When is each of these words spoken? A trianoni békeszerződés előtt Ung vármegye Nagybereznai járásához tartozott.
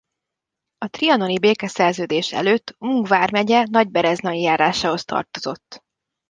A 0.77 0.87
trianoni 0.87 1.39
békeszerződés 1.39 2.31
előtt 2.33 2.75
Ung 2.77 3.07
vármegye 3.07 3.65
Nagybereznai 3.71 4.41
járásához 4.41 5.05
tartozott. 5.05 5.83